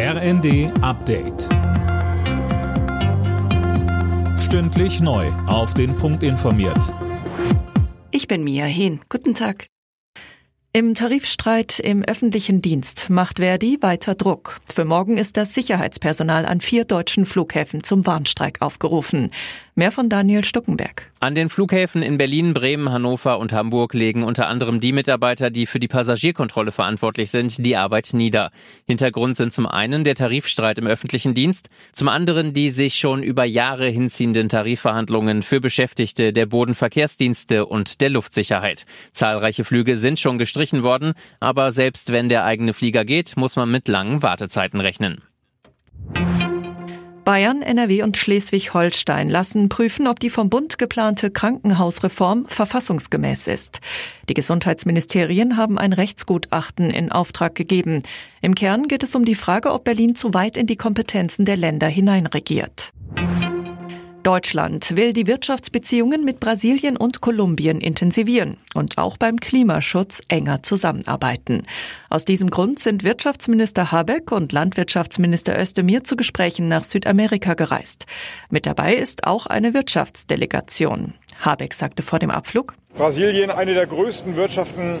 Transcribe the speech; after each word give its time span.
RND 0.00 0.70
Update. 0.80 1.48
Stündlich 4.38 5.00
neu. 5.00 5.26
Auf 5.48 5.74
den 5.74 5.96
Punkt 5.96 6.22
informiert. 6.22 6.94
Ich 8.12 8.28
bin 8.28 8.44
Mia 8.44 8.64
Hehn. 8.66 9.00
Guten 9.08 9.34
Tag. 9.34 9.66
Im 10.72 10.94
Tarifstreit 10.94 11.80
im 11.80 12.04
öffentlichen 12.04 12.62
Dienst 12.62 13.10
macht 13.10 13.38
Verdi 13.38 13.78
weiter 13.80 14.14
Druck. 14.14 14.60
Für 14.66 14.84
morgen 14.84 15.16
ist 15.16 15.36
das 15.36 15.52
Sicherheitspersonal 15.52 16.46
an 16.46 16.60
vier 16.60 16.84
deutschen 16.84 17.26
Flughäfen 17.26 17.82
zum 17.82 18.06
Warnstreik 18.06 18.62
aufgerufen. 18.62 19.32
Mehr 19.74 19.90
von 19.90 20.08
Daniel 20.08 20.44
Stuckenberg. 20.44 21.10
An 21.20 21.34
den 21.34 21.50
Flughäfen 21.50 22.00
in 22.00 22.16
Berlin, 22.16 22.54
Bremen, 22.54 22.92
Hannover 22.92 23.40
und 23.40 23.52
Hamburg 23.52 23.92
legen 23.92 24.22
unter 24.22 24.46
anderem 24.46 24.78
die 24.78 24.92
Mitarbeiter, 24.92 25.50
die 25.50 25.66
für 25.66 25.80
die 25.80 25.88
Passagierkontrolle 25.88 26.70
verantwortlich 26.70 27.32
sind, 27.32 27.66
die 27.66 27.74
Arbeit 27.74 28.10
nieder. 28.12 28.52
Hintergrund 28.86 29.36
sind 29.36 29.52
zum 29.52 29.66
einen 29.66 30.04
der 30.04 30.14
Tarifstreit 30.14 30.78
im 30.78 30.86
öffentlichen 30.86 31.34
Dienst, 31.34 31.70
zum 31.92 32.06
anderen 32.06 32.52
die 32.52 32.70
sich 32.70 32.94
schon 32.94 33.24
über 33.24 33.44
Jahre 33.44 33.88
hinziehenden 33.88 34.48
Tarifverhandlungen 34.48 35.42
für 35.42 35.60
Beschäftigte 35.60 36.32
der 36.32 36.46
Bodenverkehrsdienste 36.46 37.66
und 37.66 38.00
der 38.00 38.10
Luftsicherheit. 38.10 38.86
Zahlreiche 39.10 39.64
Flüge 39.64 39.96
sind 39.96 40.20
schon 40.20 40.38
gestrichen 40.38 40.84
worden, 40.84 41.14
aber 41.40 41.72
selbst 41.72 42.12
wenn 42.12 42.28
der 42.28 42.44
eigene 42.44 42.74
Flieger 42.74 43.04
geht, 43.04 43.36
muss 43.36 43.56
man 43.56 43.68
mit 43.68 43.88
langen 43.88 44.22
Wartezeiten 44.22 44.80
rechnen. 44.80 45.22
Bayern, 47.28 47.60
NRW 47.60 48.04
und 48.04 48.16
Schleswig-Holstein 48.16 49.28
lassen 49.28 49.68
prüfen, 49.68 50.08
ob 50.08 50.18
die 50.18 50.30
vom 50.30 50.48
Bund 50.48 50.78
geplante 50.78 51.30
Krankenhausreform 51.30 52.46
verfassungsgemäß 52.48 53.48
ist. 53.48 53.82
Die 54.30 54.32
Gesundheitsministerien 54.32 55.58
haben 55.58 55.76
ein 55.78 55.92
Rechtsgutachten 55.92 56.88
in 56.88 57.12
Auftrag 57.12 57.54
gegeben. 57.54 58.02
Im 58.40 58.54
Kern 58.54 58.88
geht 58.88 59.02
es 59.02 59.14
um 59.14 59.26
die 59.26 59.34
Frage, 59.34 59.74
ob 59.74 59.84
Berlin 59.84 60.14
zu 60.14 60.32
weit 60.32 60.56
in 60.56 60.66
die 60.66 60.76
Kompetenzen 60.76 61.44
der 61.44 61.58
Länder 61.58 61.88
hineinregiert. 61.88 62.94
Deutschland 64.22 64.96
will 64.96 65.12
die 65.12 65.26
Wirtschaftsbeziehungen 65.26 66.24
mit 66.24 66.40
Brasilien 66.40 66.96
und 66.96 67.20
Kolumbien 67.20 67.80
intensivieren 67.80 68.56
und 68.74 68.98
auch 68.98 69.16
beim 69.16 69.36
Klimaschutz 69.36 70.22
enger 70.28 70.62
zusammenarbeiten. 70.62 71.66
Aus 72.10 72.24
diesem 72.24 72.50
Grund 72.50 72.78
sind 72.78 73.04
Wirtschaftsminister 73.04 73.92
Habeck 73.92 74.32
und 74.32 74.52
Landwirtschaftsminister 74.52 75.58
Özdemir 75.58 76.04
zu 76.04 76.16
Gesprächen 76.16 76.68
nach 76.68 76.84
Südamerika 76.84 77.54
gereist. 77.54 78.06
Mit 78.50 78.66
dabei 78.66 78.94
ist 78.94 79.24
auch 79.24 79.46
eine 79.46 79.72
Wirtschaftsdelegation. 79.72 81.14
Habeck 81.40 81.72
sagte 81.74 82.02
vor 82.02 82.18
dem 82.18 82.30
Abflug, 82.30 82.74
Brasilien, 82.94 83.50
eine 83.50 83.74
der 83.74 83.86
größten 83.86 84.34
Wirtschaften 84.34 84.98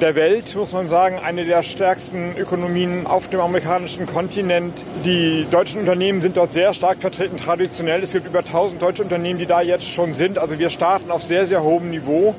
der 0.00 0.14
Welt, 0.14 0.54
muss 0.56 0.72
man 0.72 0.86
sagen, 0.86 1.18
eine 1.18 1.44
der 1.44 1.62
stärksten 1.62 2.36
Ökonomien 2.36 3.06
auf 3.06 3.28
dem 3.28 3.40
amerikanischen 3.40 4.06
Kontinent. 4.06 4.84
Die 5.04 5.46
deutschen 5.50 5.80
Unternehmen 5.80 6.20
sind 6.20 6.36
dort 6.36 6.52
sehr 6.52 6.74
stark 6.74 7.00
vertreten, 7.00 7.36
traditionell. 7.36 8.02
Es 8.02 8.12
gibt 8.12 8.26
über 8.26 8.40
1000 8.40 8.80
deutsche 8.80 9.02
Unternehmen, 9.02 9.38
die 9.38 9.46
da 9.46 9.60
jetzt 9.60 9.88
schon 9.88 10.14
sind. 10.14 10.38
Also 10.38 10.58
wir 10.58 10.70
starten 10.70 11.10
auf 11.10 11.22
sehr, 11.22 11.46
sehr 11.46 11.62
hohem 11.62 11.90
Niveau. 11.90 12.34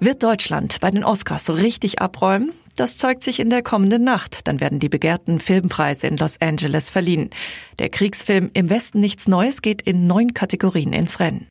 Wird 0.00 0.22
Deutschland 0.22 0.80
bei 0.80 0.90
den 0.90 1.04
Oscars 1.04 1.44
so 1.44 1.52
richtig 1.52 2.00
abräumen? 2.00 2.52
Das 2.74 2.96
zeugt 2.96 3.22
sich 3.22 3.38
in 3.38 3.50
der 3.50 3.62
kommenden 3.62 4.02
Nacht. 4.02 4.48
Dann 4.48 4.60
werden 4.60 4.78
die 4.78 4.88
begehrten 4.88 5.38
Filmpreise 5.38 6.06
in 6.06 6.16
Los 6.16 6.40
Angeles 6.40 6.90
verliehen. 6.90 7.30
Der 7.78 7.90
Kriegsfilm 7.90 8.50
Im 8.54 8.70
Westen 8.70 8.98
nichts 8.98 9.28
Neues 9.28 9.62
geht 9.62 9.82
in 9.82 10.06
neun 10.06 10.34
Kategorien 10.34 10.92
ins 10.92 11.20
Rennen. 11.20 11.48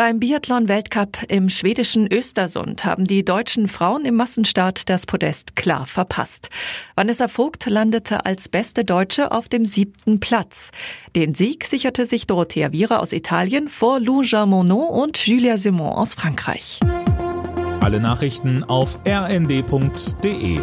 Beim 0.00 0.18
Biathlon-Weltcup 0.18 1.24
im 1.28 1.50
schwedischen 1.50 2.10
Östersund 2.10 2.86
haben 2.86 3.04
die 3.04 3.22
deutschen 3.22 3.68
Frauen 3.68 4.06
im 4.06 4.14
Massenstart 4.14 4.88
das 4.88 5.04
Podest 5.04 5.56
klar 5.56 5.84
verpasst. 5.84 6.48
Vanessa 6.96 7.28
Vogt 7.28 7.66
landete 7.66 8.24
als 8.24 8.48
beste 8.48 8.86
Deutsche 8.86 9.30
auf 9.30 9.50
dem 9.50 9.66
siebten 9.66 10.18
Platz. 10.18 10.70
Den 11.14 11.34
Sieg 11.34 11.66
sicherte 11.66 12.06
sich 12.06 12.26
Dorothea 12.26 12.72
Viera 12.72 13.00
aus 13.00 13.12
Italien 13.12 13.68
vor 13.68 14.00
Lou 14.00 14.22
Jean 14.22 14.48
Monod 14.48 14.90
und 14.90 15.26
Julia 15.26 15.58
Simon 15.58 15.92
aus 15.92 16.14
Frankreich. 16.14 16.80
Alle 17.80 18.00
Nachrichten 18.00 18.64
auf 18.64 18.98
rnd.de 19.06 20.60